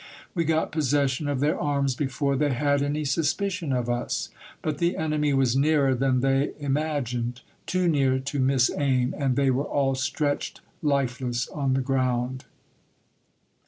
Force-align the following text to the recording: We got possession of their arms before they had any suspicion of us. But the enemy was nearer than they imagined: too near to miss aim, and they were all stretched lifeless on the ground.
We 0.33 0.45
got 0.45 0.71
possession 0.71 1.27
of 1.27 1.41
their 1.41 1.59
arms 1.59 1.93
before 1.93 2.35
they 2.35 2.51
had 2.53 2.81
any 2.81 3.05
suspicion 3.05 3.71
of 3.71 3.87
us. 3.87 4.29
But 4.63 4.79
the 4.79 4.97
enemy 4.97 5.31
was 5.31 5.55
nearer 5.55 5.93
than 5.93 6.21
they 6.21 6.53
imagined: 6.57 7.41
too 7.67 7.87
near 7.87 8.17
to 8.17 8.39
miss 8.39 8.71
aim, 8.75 9.13
and 9.15 9.35
they 9.35 9.51
were 9.51 9.61
all 9.63 9.93
stretched 9.93 10.61
lifeless 10.81 11.47
on 11.49 11.75
the 11.75 11.81
ground. 11.81 12.45